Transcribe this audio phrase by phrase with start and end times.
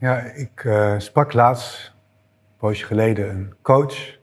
[0.00, 4.18] Ja, ik uh, sprak laatst, een poosje geleden, een coach.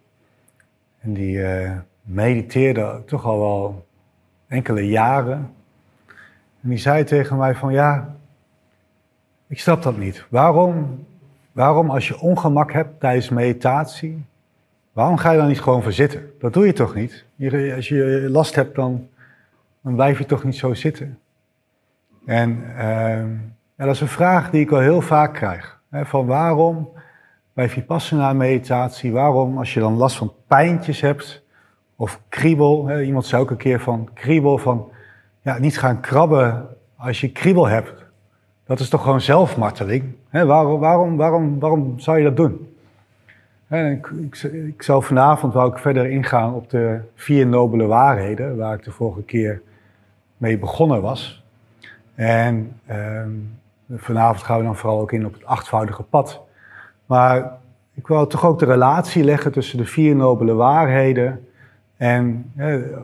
[0.99, 3.87] En die uh, mediteerde toch al wel
[4.47, 5.53] enkele jaren.
[6.61, 8.15] En die zei tegen mij van ja,
[9.47, 10.25] ik snap dat niet.
[10.29, 11.05] Waarom,
[11.51, 14.25] waarom als je ongemak hebt tijdens meditatie,
[14.91, 16.31] waarom ga je dan niet gewoon verzitten?
[16.39, 17.25] Dat doe je toch niet?
[17.75, 19.07] Als je last hebt, dan,
[19.81, 21.19] dan blijf je toch niet zo zitten.
[22.25, 23.25] En uh,
[23.77, 25.79] ja, dat is een vraag die ik wel heel vaak krijg.
[25.89, 26.89] Hè, van waarom
[27.53, 31.43] bij Vipassana meditatie, waarom als je dan last van pijntjes hebt
[31.95, 34.91] of kriebel, hè, iemand zei ook een keer van kriebel, van
[35.41, 38.05] ja, niet gaan krabben als je kriebel hebt.
[38.65, 40.15] Dat is toch gewoon zelfmarteling?
[40.29, 42.67] Hè, waarom, waarom, waarom, waarom zou je dat doen?
[43.69, 48.73] ik, ik, ik zou vanavond wou ik verder ingaan op de vier nobele waarheden, waar
[48.73, 49.61] ik de vorige keer
[50.37, 51.43] mee begonnen was.
[52.15, 53.29] En ehm,
[53.95, 56.41] vanavond gaan we dan vooral ook in op het achtvoudige pad.
[57.05, 57.57] Maar
[57.93, 61.47] ik wil toch ook de relatie leggen tussen de vier nobele waarheden
[61.97, 62.51] en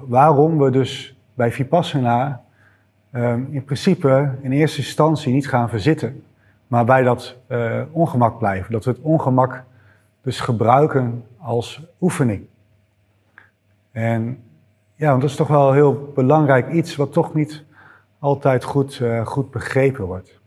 [0.08, 2.42] waarom we dus bij Vipassana
[3.12, 6.23] ehm, in principe in eerste instantie niet gaan verzitten,
[6.67, 8.72] maar bij dat uh, ongemak blijven.
[8.72, 9.64] Dat we het ongemak
[10.22, 12.45] dus gebruiken als oefening.
[13.92, 14.44] En
[14.95, 17.64] ja, want dat is toch wel een heel belangrijk iets wat toch niet
[18.20, 20.42] altijd goed, uh, goed begrepen wordt.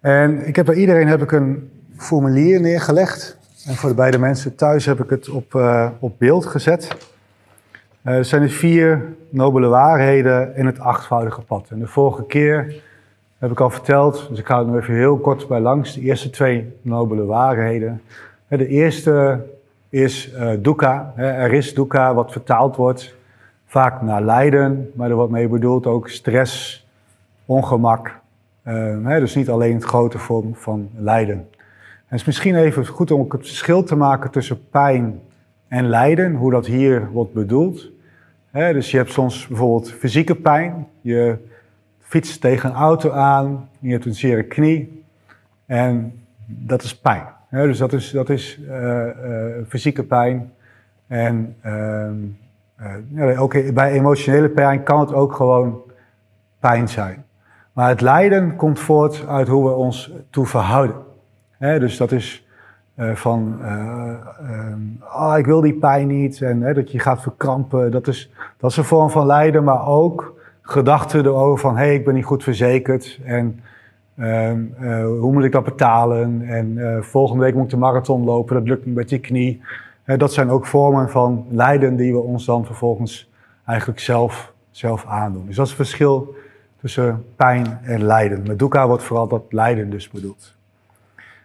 [0.00, 3.38] En ik heb bij iedereen heb ik een formulier neergelegd.
[3.66, 6.96] En voor de beide mensen thuis heb ik het op, uh, op beeld gezet.
[8.02, 11.66] Uh, er zijn de vier nobele waarheden in het achtvoudige pad.
[11.70, 12.82] En de vorige keer
[13.38, 15.94] heb ik al verteld, dus ik ga er nog even heel kort bij langs.
[15.94, 18.02] De eerste twee nobele waarheden.
[18.48, 19.46] De eerste
[19.88, 21.12] is uh, dukkha.
[21.16, 23.14] Er is dukkha, wat vertaald wordt
[23.66, 26.86] vaak naar lijden, maar er wordt mee bedoeld ook stress,
[27.44, 28.20] ongemak.
[28.62, 31.36] Hè, dus niet alleen het grote vorm van lijden.
[31.36, 35.20] En het is misschien even goed om het verschil te maken tussen pijn
[35.68, 37.90] en lijden, hoe dat hier wordt bedoeld.
[38.52, 41.36] Dus je hebt soms bijvoorbeeld fysieke pijn, je
[41.98, 45.04] fietst tegen een auto aan, je hebt een zere knie
[45.66, 47.24] en dat is pijn.
[47.50, 50.52] Dus dat is, dat is uh, uh, fysieke pijn.
[51.06, 52.14] En ehm,
[52.80, 55.82] uh, ja, ook bij emotionele pijn kan het ook gewoon
[56.58, 57.24] pijn zijn.
[57.80, 60.96] Maar het lijden komt voort uit hoe we ons toe verhouden.
[61.58, 62.46] dus dat is
[62.96, 63.58] uh, van,
[65.16, 67.90] uh, ik wil die pijn niet en dat je gaat verkrampen.
[67.90, 71.94] Dat is, dat is een vorm van lijden, maar ook gedachten erover van, hé, hey,
[71.94, 73.60] ik ben niet goed verzekerd en
[74.16, 74.60] ehm,
[75.04, 76.42] hoe moet ik dat betalen?
[76.42, 79.62] En volgende week moet ik de marathon lopen, dat lukt niet met die knie
[80.04, 83.30] dat zijn ook vormen van lijden die we ons dan vervolgens
[83.64, 85.46] eigenlijk zelf, zelf aandoen.
[85.46, 86.34] Dus dat is het verschil
[86.80, 88.42] tussen pijn en lijden.
[88.46, 90.54] Met dukkha wordt vooral dat lijden dus bedoeld.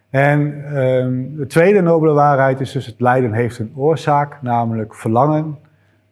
[0.09, 0.39] En
[0.77, 5.57] um, de tweede nobele waarheid is dus het lijden heeft een oorzaak, namelijk verlangen,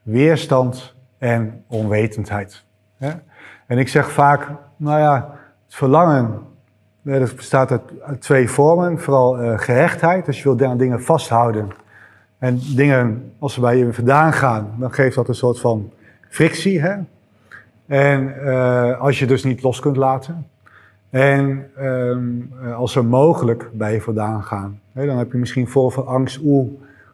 [0.02, 2.64] weerstand en onwetendheid.
[3.68, 4.48] En ik zeg vaak,
[4.78, 5.30] nou ja,
[5.66, 6.42] het verlangen
[7.02, 9.00] dat bestaat uit, twee vormen.
[9.00, 11.68] Vooral uh, gehechtheid, dus je wil aan dingen vasthouden
[12.38, 15.92] en dingen, als ze bij je vandaan gaan, dan geeft dat een soort van
[16.30, 16.82] frictie.
[16.82, 16.96] Hè?
[17.94, 20.48] En uh, als je dus niet los kunt laten.
[21.10, 26.08] En um, als ze mogelijk bij je vandaan gaan, dan heb je misschien vol van
[26.08, 26.40] angst.
[26.44, 26.72] Oeh,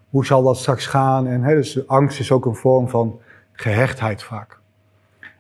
[0.10, 1.28] hoe zal dat straks gaan?
[1.28, 3.20] En, hè, dus angst is ook een vorm van
[3.52, 4.58] gehechtheid vaak.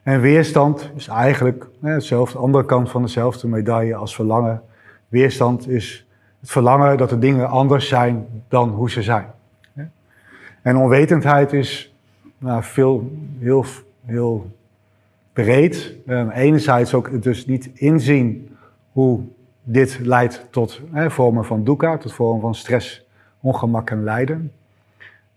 [0.03, 4.61] En weerstand is eigenlijk hè, hetzelfde, de andere kant van dezelfde medaille als verlangen.
[5.07, 6.07] Weerstand is
[6.39, 9.27] het verlangen dat de dingen anders zijn dan hoe ze zijn.
[10.61, 11.95] En onwetendheid is
[12.37, 13.65] nou, veel, heel,
[14.05, 14.57] heel
[15.43, 15.95] breed.
[16.07, 18.57] Um, enerzijds ook dus niet inzien
[18.91, 19.19] hoe
[19.63, 23.05] dit leidt tot vormen van dukkha, tot vormen van stress,
[23.39, 24.51] ongemak en lijden.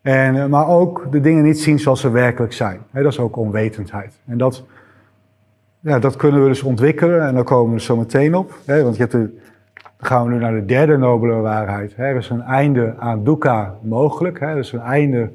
[0.03, 2.81] En, eh, maar ook de dingen niet zien zoals ze werkelijk zijn.
[2.93, 4.19] Dat is ook onwetendheid.
[4.27, 4.65] En dat,
[5.81, 8.55] ja, dat kunnen we dus ontwikkelen en daar komen we zo meteen op.
[8.67, 9.39] Want je hebt de,
[9.73, 11.95] dan gaan we nu naar de derde nobele waarheid.
[11.97, 14.41] Er is een einde aan dukkha mogelijk.
[14.41, 15.31] Er is een einde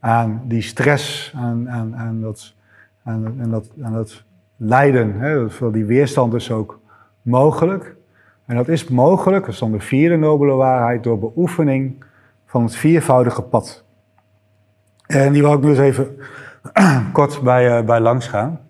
[0.00, 2.54] aan die stress, aan, aan, dat,
[3.04, 4.24] aan, dat, aan dat
[4.56, 5.20] lijden.
[5.20, 5.50] Hè?
[5.50, 6.80] Voor die weerstand is ook
[7.22, 7.96] mogelijk.
[8.46, 12.04] En dat is mogelijk, dat is dan de vierde nobele waarheid, door beoefening
[12.46, 13.84] van het viervoudige pad.
[15.06, 16.16] En die wil ik nu eens even
[17.12, 18.60] kort bij, uh, bij langs gaan.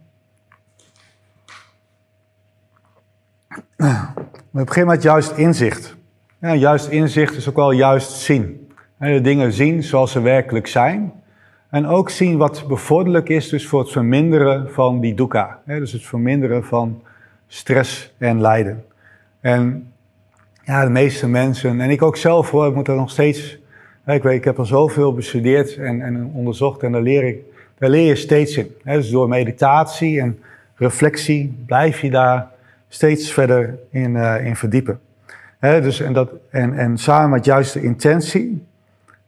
[4.50, 5.96] We beginnen met juist inzicht.
[6.38, 8.69] Ja, juist inzicht is ook wel juist zien.
[8.98, 11.12] De dingen zien zoals ze werkelijk zijn.
[11.75, 15.61] En ook zien wat bevorderlijk is dus voor het verminderen van die dukkha.
[15.65, 17.03] Dus het verminderen van
[17.47, 18.85] stress en lijden.
[19.41, 19.93] En
[20.65, 23.59] ja, de meeste mensen, en ik ook zelf hoor, ik moet er nog steeds,
[24.06, 27.38] ik, weet, ik heb er zoveel bestudeerd en, en onderzocht en daar leer, ik,
[27.79, 28.75] daar leer je steeds in.
[28.85, 30.38] Dus door meditatie en
[30.75, 32.50] reflectie blijf je daar
[32.88, 35.00] steeds verder in, uh, in verdiepen.
[35.61, 38.62] dus en, dat, en, en samen met juiste intentie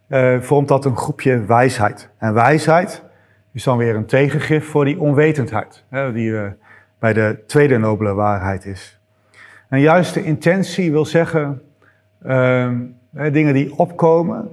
[0.08, 2.08] uh, vormt dat een groepje wijsheid.
[2.19, 3.03] En wijsheid
[3.53, 6.47] is dan weer een tegengif voor die onwetendheid, hè, die uh,
[6.99, 9.00] bij de tweede nobele waarheid is.
[9.69, 11.62] En juiste intentie wil zeggen
[12.26, 12.70] uh,
[13.11, 14.49] dingen die opkomen,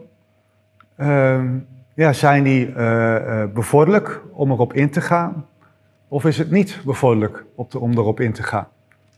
[0.95, 1.47] ehm,
[1.93, 2.73] ja, zijn die
[3.53, 5.45] bevorderlijk om erop in te gaan?
[6.07, 8.67] Of is het niet bevorderlijk om erop in te gaan?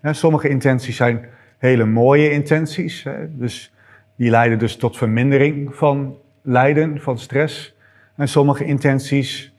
[0.01, 1.25] sommige intenties zijn
[1.57, 3.73] hele mooie intenties, hè, dus
[4.15, 7.75] die leiden dus tot vermindering van lijden, van stress.
[8.15, 9.53] En sommige intenties,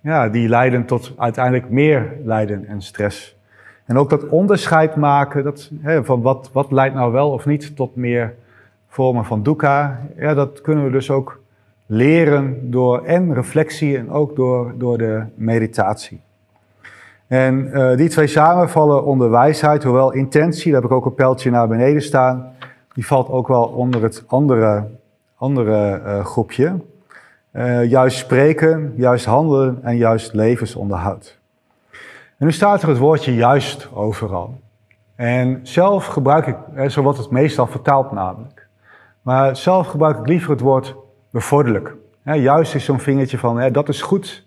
[0.00, 3.36] ja, die leiden tot uiteindelijk meer lijden en stress.
[3.84, 7.76] En ook dat onderscheid maken dat, hè, van wat, wat leidt nou wel of niet
[7.76, 8.34] tot meer
[8.88, 11.40] vormen van dukkha, ja, dat kunnen we dus ook
[11.86, 16.20] leren door en reflectie en ook door, door de meditatie.
[17.26, 21.50] En uh, die twee samenvallen onder wijsheid, hoewel intentie, daar heb ik ook een pijltje
[21.50, 22.52] naar beneden staan,
[22.94, 24.86] die valt ook wel onder het andere
[25.40, 26.80] andere uh, groepje.
[27.52, 31.38] Uh, juist spreken, juist handelen en juist levensonderhoud.
[32.38, 34.60] En nu staat er het woordje juist overal.
[35.14, 38.66] En zelf gebruik ik, zo wordt het meestal vertaald namelijk.
[39.22, 40.96] Maar zelf gebruik ik liever het woord
[41.30, 41.94] bevorderlijk.
[42.22, 44.46] juist is zo'n vingertje van dat is goed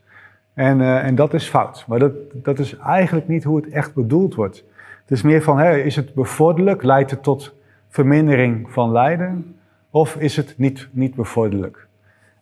[0.53, 1.85] en, en dat is fout.
[1.87, 4.63] Maar dat, dat is eigenlijk niet hoe het echt bedoeld wordt.
[5.01, 6.83] Het is meer van, is het bevorderlijk?
[6.83, 7.53] Leidt het tot
[7.89, 9.57] vermindering van lijden?
[9.93, 11.87] Of is het niet, niet bevorderlijk?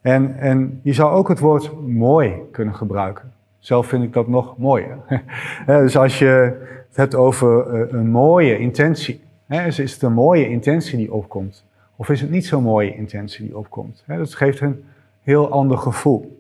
[0.02, 3.32] En, en je zou ook het woord mooi kunnen gebruiken.
[3.60, 4.98] Zelf vind ik dat nog mooier.
[5.66, 6.58] dus als je
[6.88, 11.66] het hebt over eh, een mooie intentie, is het een mooie intentie die opkomt?
[11.96, 14.04] Of is het niet zo'n mooie intentie die opkomt?
[14.08, 14.84] Dat geeft een
[15.24, 16.38] heel ander gevoel.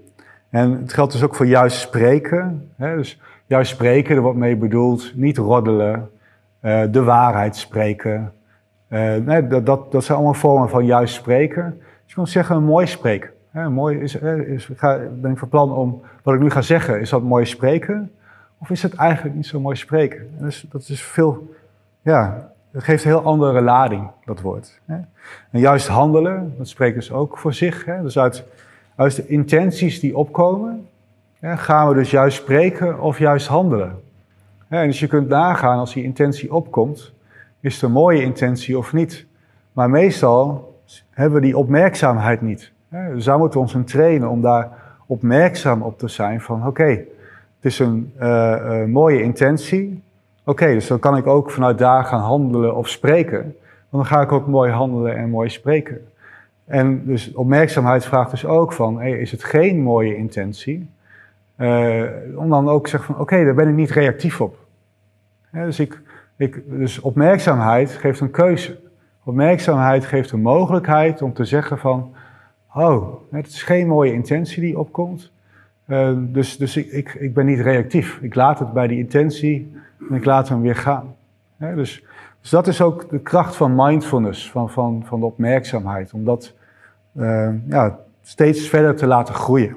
[0.49, 2.71] En het geldt dus ook voor juist spreken.
[2.77, 6.09] Dus juist spreken, er wordt mee bedoeld, niet roddelen,
[6.59, 8.33] eh, de waarheid spreken,
[8.91, 11.77] uh, nee, dat, dat, zijn allemaal vormen van juist spreken.
[11.77, 13.29] Dus je kan zeggen mooi spreken.
[13.69, 17.09] Mooi is, is, ga, ben ik van plan om wat ik nu ga zeggen, is
[17.09, 18.11] dat mooi spreken?
[18.57, 20.29] Of is het eigenlijk niet zo mooi spreken?
[20.39, 21.53] Dus, dat is veel,
[22.01, 24.79] ja, geeft een heel andere lading, dat woord.
[25.51, 27.85] En juist handelen, dat spreekt dus ook voor zich.
[28.01, 28.43] Dus uit,
[28.95, 30.87] uit de intenties die opkomen,
[31.41, 33.99] gaan we dus juist spreken of juist handelen.
[34.67, 37.13] En dus je kunt nagaan als die intentie opkomt,
[37.61, 39.25] is het een mooie intentie of niet?
[39.71, 40.75] Maar meestal
[41.09, 42.71] hebben we die opmerkzaamheid niet.
[42.89, 44.69] Dus daar moeten we ons in trainen om daar
[45.05, 50.03] opmerkzaam op te zijn van oké, het is een uh, mooie intentie.
[50.43, 53.41] Oké, dus dan kan ik ook vanuit daar gaan handelen of spreken.
[53.89, 56.07] Want dan ga ik ook mooi handelen en mooi spreken.
[56.65, 60.89] En dus opmerkzaamheid vraagt dus ook van, hey, is het geen mooie intentie?
[61.57, 62.03] Uh,
[62.35, 64.57] om dan ook te zeggen van, oké, daar ben ik niet reactief op.
[65.51, 66.01] dus ik,
[66.41, 68.79] ik, dus opmerkzaamheid geeft een keuze.
[69.23, 72.13] Opmerkzaamheid geeft een mogelijkheid om te zeggen van,
[72.73, 75.31] oh, het is geen mooie intentie die opkomt.
[75.87, 78.19] Uh, dus dus ik, ik, ik, ben niet reactief.
[78.21, 79.73] Ik laat het bij die intentie
[80.09, 81.15] en ik laat hem weer gaan.
[81.57, 82.03] dus,
[82.41, 86.13] dus dat is ook de kracht van mindfulness, van, van, van de opmerkzaamheid.
[86.13, 86.53] Om dat
[87.13, 89.75] uh, ja, steeds verder te laten groeien.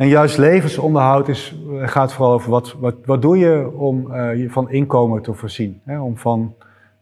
[0.00, 4.36] En juist levensonderhoud is, eh, gaat vooral over wat, wat, wat doe je om uh,
[4.36, 5.80] je van inkomen te voorzien.
[5.84, 6.00] Hè?
[6.00, 6.54] Om, van,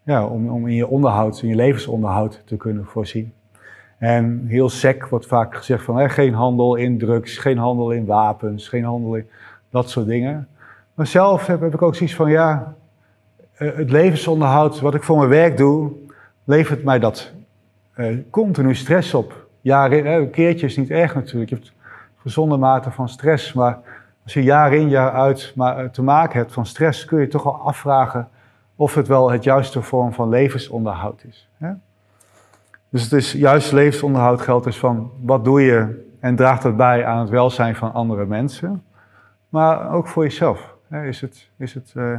[0.02, 3.32] ja, om, om in je onderhoud, in je levensonderhoud te kunnen voorzien.
[3.98, 8.68] En heel sec wordt vaak gezegd van geen handel in drugs, geen handel in wapens,
[8.68, 9.28] geen handel in
[9.70, 10.48] dat soort dingen.
[10.94, 12.74] Maar zelf heb, heb ik ook zoiets van ja,
[13.58, 15.92] uh, het levensonderhoud, wat ik voor mijn werk doe,
[16.44, 17.32] levert mij dat
[18.30, 19.46] continu stress op.
[19.60, 21.50] Ja, een keertje is niet erg natuurlijk.
[21.50, 21.58] Je
[22.28, 23.52] gezonde mate van stress.
[23.52, 23.78] Maar
[24.24, 27.28] als je jaar in jaar uit maar eh, te maken hebt van stress, kun je
[27.28, 28.28] toch wel afvragen
[28.76, 31.48] of het wel het juiste vorm van levensonderhoud is.
[32.90, 37.04] Dus het is juist levensonderhoud geldt dus van wat doe je en draagt dat bij
[37.04, 38.84] aan het welzijn van andere mensen.
[39.48, 40.74] Maar ook voor jezelf.
[40.90, 42.18] Is het, is het, uh,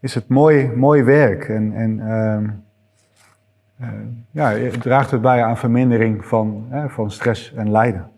[0.00, 3.94] is het mooi, mooi werk en, en uh, uh,
[4.30, 8.12] ja, draagt het bij aan vermindering van, van stress en lijden.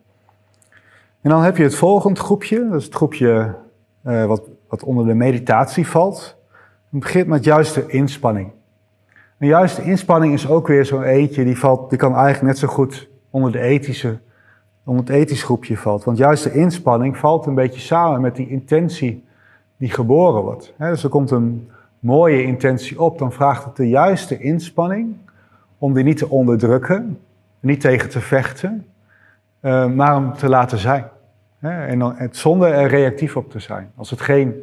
[1.26, 3.54] En dan heb je het volgende groepje, dat is het groepje
[4.04, 6.36] uh, wat, wat onder de meditatie valt.
[6.90, 8.50] Het begint met juiste inspanning.
[9.38, 12.68] En juiste inspanning is ook weer zo'n eentje, die, valt, die kan eigenlijk net zo
[12.68, 14.18] goed onder, de ethische,
[14.84, 16.04] onder het ethisch groepje valt.
[16.04, 19.24] Want juiste inspanning valt een beetje samen met die intentie
[19.76, 20.74] die geboren wordt.
[20.78, 25.16] dus er komt een mooie intentie op, dan vraagt het de juiste inspanning
[25.78, 27.18] om die niet te onderdrukken,
[27.60, 28.86] niet tegen te vechten,
[29.60, 31.14] uh, maar om te laten zijn.
[31.60, 34.54] En dan, het, zonder er reactief op te zijn, als het geen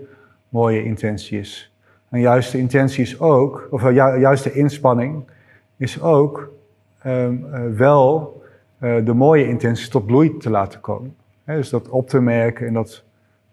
[0.50, 1.73] mooie intentie is.
[2.09, 5.25] Een juiste intentie is ook, of een ju juiste inspanning,
[5.77, 6.51] is ook
[7.05, 8.41] um, uh, wel
[8.79, 11.15] uh, de mooie intentie tot bloei te laten komen.
[11.45, 13.03] dus dat op te merken en dat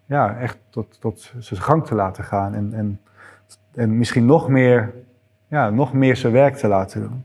[0.07, 2.55] ja, echt tot, tot zijn gang te laten gaan.
[2.55, 3.01] En, en,
[3.75, 4.95] en misschien nog meer,
[5.49, 7.25] ja, nog meer zijn werk te laten doen.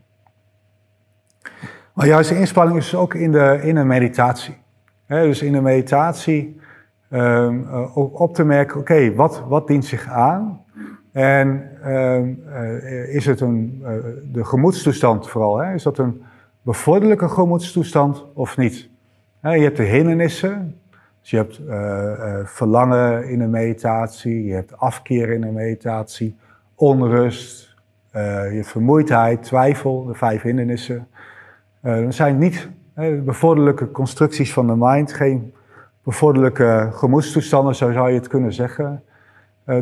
[1.93, 4.57] Maar juist de inspanning is ook in, de, in een meditatie.
[5.07, 6.59] Dus in een meditatie
[7.09, 10.63] um, op te merken, oké, wat, wat dient zich aan?
[11.11, 13.89] En um, uh, is het een, uh,
[14.31, 16.23] de gemoedstoestand vooral, is dat een
[16.61, 18.89] bevorderlijke gemoedstoestand of niet?
[19.41, 20.79] je hebt de hindernissen,
[21.21, 21.61] dus je hebt
[22.49, 26.37] verlangen in een meditatie, je hebt afkeer in een meditatie,
[26.75, 27.75] onrust,
[28.11, 28.19] je
[28.53, 31.07] hebt vermoeidheid, twijfel, de vijf hindernissen.
[31.81, 32.69] er zijn niet
[33.23, 35.53] bevorderlijke constructies van de mind, geen
[36.03, 39.03] bevorderlijke gemoedstoestanden, zo zou je het kunnen zeggen,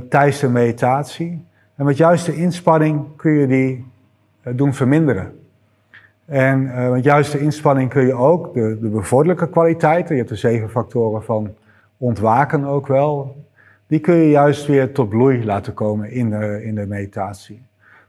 [0.10, 1.46] tijdens de meditatie.
[1.76, 3.86] En met juiste inspanning kun je die
[4.56, 5.40] doen verminderen.
[6.26, 10.38] En uh, met juiste inspanning kun je ook de, de bevorderlijke kwaliteiten, je hebt de
[10.38, 11.54] zeven factoren van
[11.98, 13.36] ontwaken ook wel,
[13.88, 17.62] die kun je juist weer tot bloei laten komen in de, in de meditatie.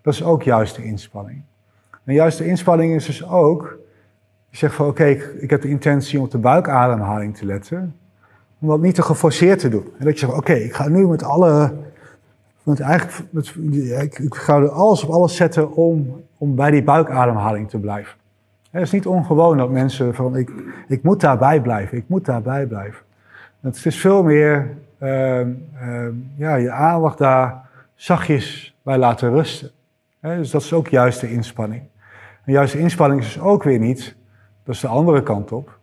[0.02, 1.42] Dat is ook juiste inspanning.
[2.04, 3.78] En juiste inspanning is dus ook,
[4.54, 5.04] je zegt van oké,
[5.38, 7.96] ik, heb de intentie om op de buikademhaling te letten,
[8.58, 9.84] om dat niet te geforceerd te doen.
[9.98, 11.74] En dat je zegt, oké, ik ga nu met alle,
[12.62, 13.54] met eigenlijk, met,
[14.02, 18.18] ik, ik ga alles op alles zetten om om bij die buikademhaling te blijven.
[18.70, 20.50] Het is niet ongewoon dat mensen van ik,
[20.88, 23.02] ik moet daarbij blijven, ik moet daarbij blijven.
[23.60, 25.46] Het is veel meer uh, uh,
[26.36, 29.70] ja, je aandacht daar zachtjes bij laten rusten.
[30.20, 31.82] dus dat is ook juist de inspanning.
[32.44, 34.14] En juiste inspanning is dus ook weer niet,
[34.64, 35.78] dat is de andere kant op.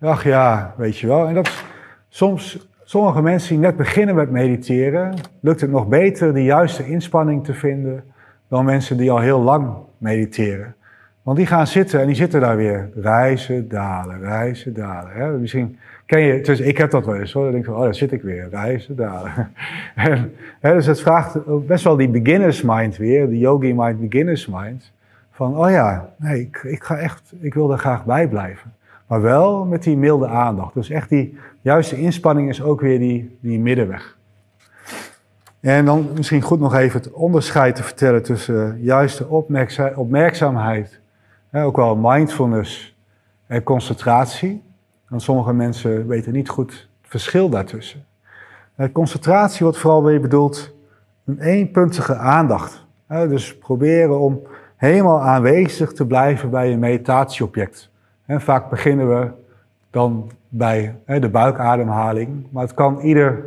[0.00, 1.26] Ach ja, weet je wel.
[1.26, 1.64] En dat
[2.08, 7.44] soms, sommige mensen die net beginnen met mediteren, lukt het nog beter de juiste inspanning
[7.44, 8.04] te vinden
[8.48, 10.74] dan mensen die al heel lang mediteren.
[11.22, 12.90] Want die gaan zitten en die zitten daar weer.
[12.94, 15.40] Reizen, dalen, reizen, dalen.
[15.40, 17.42] Misschien ken je, dus ik heb dat wel eens hoor.
[17.42, 18.48] Dan denk ik van, oh daar zit ik weer.
[18.50, 19.32] Reizen, dalen.
[19.94, 24.92] en, dus het vraagt best wel die beginners mind weer, de yogi mind, beginners mind.
[25.42, 28.74] Van, oh ja, nee, ik, ik ga echt, ik wil er graag bij blijven.
[29.06, 30.74] Maar wel met die milde aandacht.
[30.74, 34.18] Dus echt die juiste inspanning is ook weer die, die middenweg.
[35.60, 39.26] En dan misschien goed nog even het onderscheid te vertellen tussen juiste
[39.94, 41.00] opmerkzaamheid,
[41.52, 42.96] ook wel mindfulness
[43.46, 44.62] en concentratie.
[45.08, 48.04] Want sommige mensen weten niet goed het verschil daartussen.
[48.92, 50.74] Concentratie wordt vooral weer bedoeld
[51.24, 52.86] een eenpuntige aandacht.
[53.08, 54.42] Dus proberen om
[54.82, 57.90] helemaal aanwezig te blijven bij een meditatieobject.
[58.26, 59.30] Vaak beginnen we
[59.90, 63.44] dan bij de buikademhaling, maar het kan ieder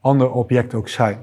[0.00, 1.18] ander object ook zijn.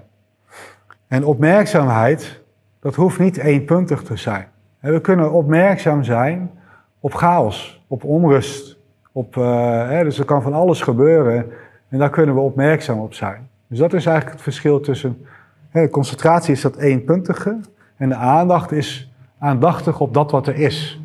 [1.07, 2.41] En opmerkzaamheid,
[2.79, 4.47] dat hoeft niet eenpuntig te zijn.
[4.79, 6.51] We kunnen opmerkzaam zijn
[6.99, 8.77] op chaos, op onrust.
[9.11, 11.45] Op, uh, dus er kan van alles gebeuren
[11.89, 13.49] en daar kunnen we opmerkzaam op zijn.
[13.67, 15.25] Dus dat is eigenlijk het verschil tussen.
[15.69, 17.59] Hè, concentratie is dat eenpuntige
[17.97, 19.13] en de aandacht is
[19.45, 21.01] aandachtig op dat wat er is.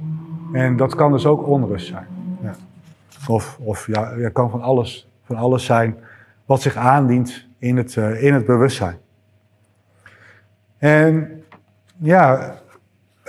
[0.52, 2.06] En dat kan dus ook onrust zijn.
[2.42, 2.54] Ja.
[3.28, 5.97] Of, of ja, er kan van alles, van alles zijn
[6.44, 8.99] wat zich aandient in het, uh, in het bewustzijn.
[10.78, 11.42] En
[11.97, 12.54] ja,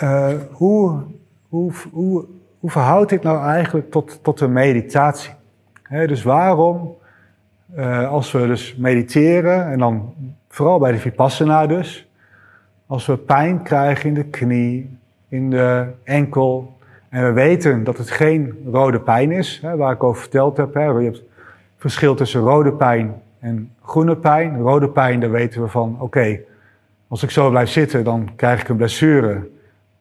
[0.04, 1.04] uh, hoe,
[1.50, 2.26] hoe, hoe,
[2.60, 5.34] hoe verhoudt dit nou eigenlijk tot, tot de meditatie?
[5.90, 6.96] dus waarom,
[7.76, 10.14] uh, als we dus mediteren, en dan
[10.48, 12.10] vooral bij de Vipassana dus,
[12.88, 14.98] als we pijn krijgen in de knie,
[15.32, 16.78] in de enkel,
[17.10, 20.74] en we weten dat het geen rode pijn is, hè, waar ik over verteld heb.
[20.74, 21.24] Hè, je hebt
[21.78, 24.58] verschil tussen rode pijn en groene pijn.
[24.58, 26.40] Rode pijn, daar weten we van, oké,
[27.08, 29.50] als ik zo blijf zitten, dan krijg ik een blessure.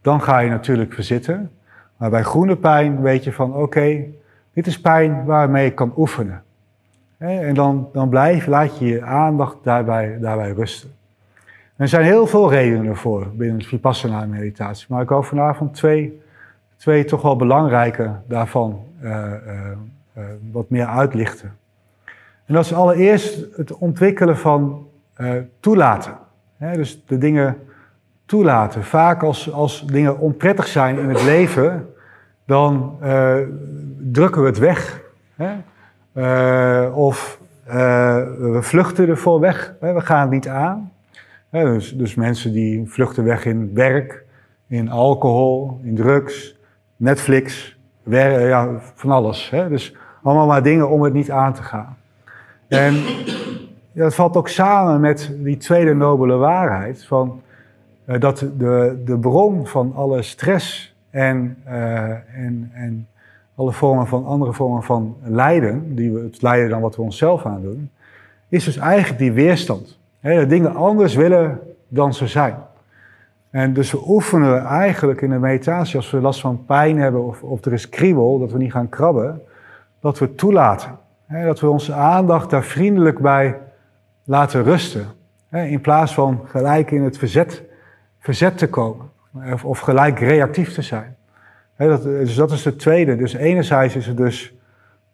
[0.02, 1.50] Dan ga je natuurlijk verzitten.
[1.96, 4.04] Maar bij groene pijn weet je van, oké,
[4.52, 6.42] dit is pijn waarmee ik kan oefenen.
[7.18, 10.90] En dan, dan blijf, laat je je aandacht daarbij, daarbij rusten.
[11.80, 14.86] Er zijn heel veel redenen voor binnen de Vipassana meditatie.
[14.88, 16.20] Maar ik wil vanavond twee,
[16.76, 19.30] twee toch wel belangrijke daarvan uh, uh,
[20.16, 21.56] uh, wat meer uitlichten.
[22.46, 24.86] En dat is allereerst het ontwikkelen van
[25.60, 26.18] toelaten
[26.58, 27.56] dus de dingen
[28.24, 28.84] toelaten.
[28.84, 31.94] Vaak als, als dingen onprettig zijn in het leven,
[32.44, 32.98] dan
[33.98, 35.00] drukken we het weg.
[36.14, 39.74] Uh, of we vluchten ervoor weg.
[39.80, 40.92] We gaan het niet aan.
[41.50, 44.24] Dus, dus mensen die vluchten weg in werk,
[44.66, 46.56] in alcohol, in drugs,
[46.96, 49.52] Netflix, ja, van alles.
[49.68, 51.96] Dus allemaal maar dingen om het niet aan te gaan.
[52.68, 52.94] En
[53.92, 57.42] dat valt ook samen met die tweede nobele waarheid van
[58.06, 63.08] uh, dat de, de bron van alle stress en, uh, en, en
[63.54, 67.46] alle vormen van andere vormen van lijden, die we, het lijden dan wat we onszelf
[67.46, 67.90] aandoen,
[68.48, 69.98] is dus eigenlijk die weerstand.
[70.20, 72.56] He, dingen anders willen dan ze zijn.
[73.50, 77.42] En dus we oefenen eigenlijk in de meditatie, als we last van pijn hebben of,
[77.42, 79.42] of er is kriebel, dat we niet gaan krabben,
[80.00, 80.98] dat we toelaten.
[81.28, 83.58] dat we onze aandacht daar vriendelijk bij
[84.24, 85.06] laten rusten.
[85.50, 87.62] in plaats van gelijk in het verzet,
[88.18, 89.10] verzet te komen.
[89.52, 91.16] Of, of gelijk reactief te zijn.
[91.76, 93.16] dat, dus dat is het tweede.
[93.16, 94.54] Dus enerzijds is het dus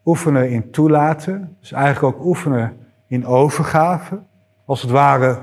[0.05, 1.57] oefenen in toelaten.
[1.61, 4.19] Dus eigenlijk ook oefenen in overgave.
[4.67, 5.39] Als het ware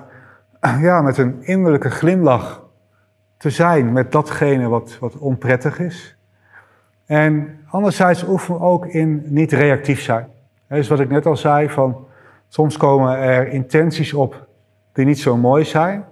[0.88, 2.64] ja, met een innerlijke glimlach
[3.38, 6.18] te zijn met datgene wat, wat onprettig is.
[7.06, 10.28] En anderzijds oefenen we ook in niet reactief zijn.
[10.68, 12.06] Dus wat ik net al zei, van
[12.48, 14.48] soms komen er intenties op
[14.94, 16.06] die niet zo mooi zijn.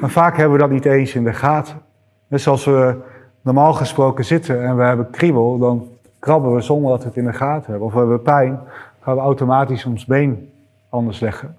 [0.00, 1.82] Maar vaak hebben we dat niet eens in de gaten.
[2.28, 2.96] Dus als we
[3.40, 7.24] normaal gesproken zitten en we hebben kriebel, dan krabben we zonder dat we het in
[7.24, 7.86] de gaten hebben.
[7.86, 8.60] Of we hebben pijn,
[9.00, 10.52] gaan we automatisch ons been
[10.88, 11.56] anders leggen.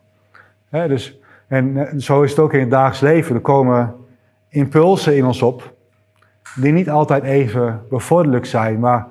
[0.69, 3.35] Dus, en zo is het ook in het dagelijks leven.
[3.35, 3.95] Er komen
[4.49, 5.73] impulsen in ons op,
[6.55, 9.07] die niet altijd even bevorderlijk zijn, maar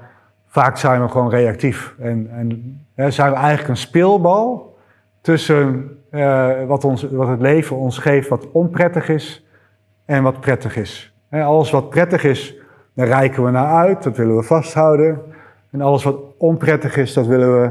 [0.46, 1.94] vaak zijn we gewoon reactief.
[1.98, 2.28] En,
[2.94, 4.76] en zijn we eigenlijk een speelbal
[5.20, 9.46] tussen uh, wat, ons, wat het leven ons geeft, wat onprettig is
[10.04, 11.14] en wat prettig is.
[11.30, 12.54] alles wat prettig is,
[12.94, 15.20] daar reiken we naar uit, dat willen we vasthouden.
[15.70, 17.70] En alles wat onprettig is, dat willen we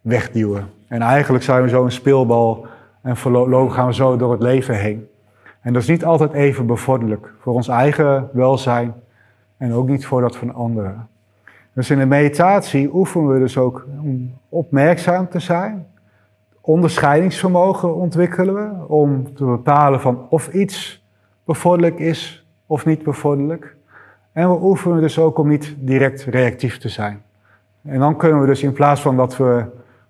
[0.00, 0.70] wegduwen.
[0.88, 2.66] En eigenlijk zijn we zo een speelbal
[3.02, 5.08] en gaan we zo door het leven heen.
[5.60, 8.94] En dat is niet altijd even bevorderlijk voor ons eigen welzijn
[9.56, 11.08] en ook niet voor dat van anderen.
[11.72, 15.86] Dus in de meditatie oefenen we dus ook om opmerkzaam te zijn.
[16.60, 21.04] Onderscheidingsvermogen ontwikkelen we om te bepalen van of iets
[21.44, 23.76] bevorderlijk is of niet bevorderlijk.
[24.32, 27.22] En we oefenen dus ook om niet direct reactief te zijn.
[27.82, 29.64] En dan kunnen we dus in plaats van dat we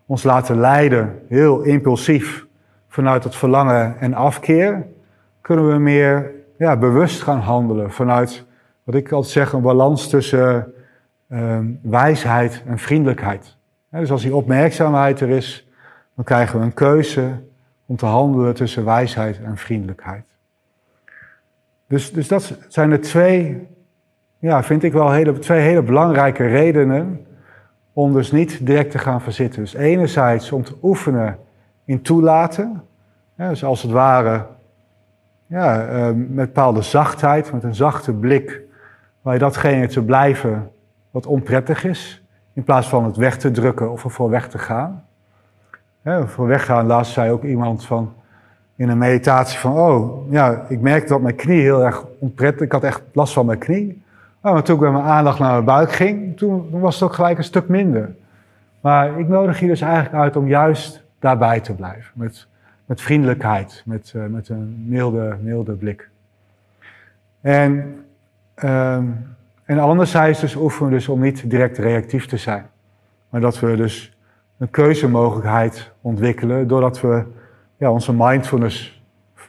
[0.07, 2.47] ons laten leiden, heel impulsief,
[2.91, 4.87] vanuit het verlangen en afkeer,
[5.41, 8.45] kunnen we meer ja, bewust gaan handelen vanuit,
[8.85, 10.73] wat ik altijd zeg, een balans tussen
[11.29, 13.57] uh, wijsheid en vriendelijkheid.
[13.91, 15.69] dus als die opmerkzaamheid er is,
[16.15, 17.43] dan krijgen we een keuze
[17.87, 20.25] om te handelen tussen wijsheid en vriendelijkheid.
[21.87, 23.69] Dus, dus dat zijn de twee,
[24.39, 27.27] ja, vind ik wel hele, twee hele belangrijke redenen
[27.93, 29.61] om dus niet direct te gaan verzitten.
[29.61, 31.39] Dus enerzijds om te oefenen
[31.91, 32.83] in toelaten,
[33.37, 34.47] dus als het ware
[35.47, 38.61] ja, ehm, met bepaalde zachtheid, met een zachte blik,
[39.23, 40.71] waar je datgene te blijven
[41.11, 42.23] wat onprettig is,
[42.53, 45.05] in plaats van het weg te drukken of ervoor weg te gaan.
[46.03, 48.13] Ja, voor weggaan, laatst zei ook iemand van,
[48.77, 52.73] in een meditatie van, oh, ja, ik merkte dat mijn knie heel erg onprettig, ik
[52.73, 54.03] had echt last van mijn knie.
[54.43, 57.15] Oh, maar toen ik met mijn aandacht naar mijn buik ging, toen was het ook
[57.15, 58.15] gelijk een stuk minder.
[58.81, 62.13] Maar ik nodig je dus eigenlijk uit om juist daarbij te blijven.
[62.15, 62.49] Met
[62.91, 66.09] met vriendelijkheid, met, uh, met een milde, milde blik.
[67.41, 68.05] En,
[68.65, 72.67] um, en anderzijds dus oefenen we dus om niet direct reactief te zijn.
[73.29, 74.17] Maar dat we dus
[74.59, 77.25] een keuzemogelijkheid ontwikkelen doordat we
[77.77, 79.03] ja, onze mindfulness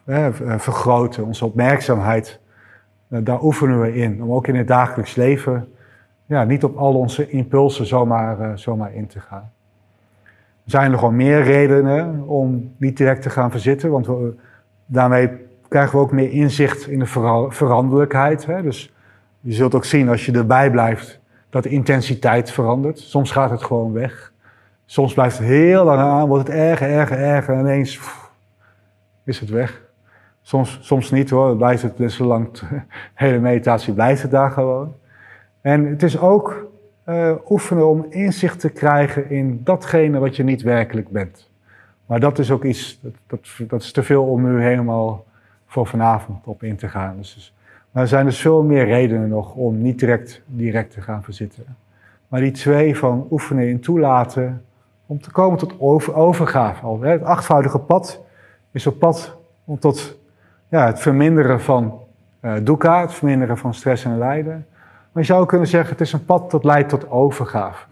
[0.04, 2.40] eh, vergroten, onze opmerkzaamheid.
[3.08, 5.74] Uh, daar oefenen we in, om ook in het dagelijks leven
[6.26, 9.52] ja, niet op al onze impulsen zomaar, zomaar in te gaan
[10.72, 13.92] zijn er gewoon meer redenen om niet direct te gaan verzitten.
[13.92, 14.08] Want
[14.86, 15.30] daarmee
[15.68, 17.06] krijgen we ook meer inzicht in de
[17.50, 18.46] veranderlijkheid.
[18.46, 18.62] Hè?
[18.62, 18.94] Dus
[19.40, 23.00] je zult ook zien als je erbij blijft dat de intensiteit verandert.
[23.00, 24.34] Soms gaat het gewoon weg.
[24.86, 27.54] Soms blijft het heel lang aan, wordt het erger, erger, erger.
[27.54, 28.00] En ineens
[29.24, 29.82] is het weg.
[30.42, 32.66] Soms, soms niet hoor, blijft het dus lang, de
[33.14, 34.96] hele meditatie blijft het daar gewoon.
[35.62, 36.71] En het is ook
[37.12, 41.50] uh, oefenen om inzicht te krijgen in datgene wat je niet werkelijk bent.
[42.06, 45.26] Maar dat is ook iets, dat, dat, dat is te veel om nu helemaal
[45.66, 47.18] voor vanavond op in te gaan.
[47.18, 47.54] Dus, dus,
[47.92, 51.64] maar er zijn dus veel meer redenen nog om niet direct, direct te gaan verzitten.
[52.28, 54.66] Maar die twee van oefenen in toelaten,
[55.06, 56.86] om te komen tot over, overgave.
[56.86, 58.22] Al, het achtvoudige pad
[58.72, 60.18] is op pad om tot
[60.70, 62.00] ja, het verminderen van
[62.42, 64.66] uh, dukkha, het verminderen van stress en lijden.
[65.12, 67.86] Maar je zou kunnen zeggen, het is een pad dat leidt tot overgave.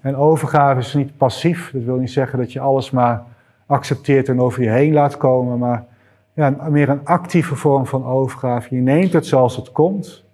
[0.00, 1.70] En overgave is niet passief.
[1.72, 3.22] Dat wil niet zeggen dat je alles maar
[3.66, 5.58] accepteert en over je heen laat komen.
[5.58, 5.84] Maar
[6.32, 8.74] ja, meer een actieve vorm van overgave.
[8.74, 10.24] Je neemt het zoals het komt.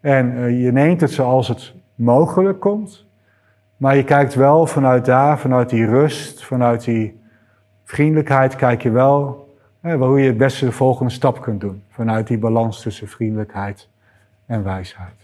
[0.00, 3.06] En eh, je neemt het zoals het mogelijk komt.
[3.76, 7.20] Maar je kijkt wel vanuit daar, vanuit die rust, vanuit die
[7.84, 9.48] vriendelijkheid, kijk je wel
[9.80, 11.82] hè, hoe je het beste de volgende stap kunt doen.
[11.88, 13.88] Vanuit die balans tussen vriendelijkheid
[14.46, 15.23] en wijsheid.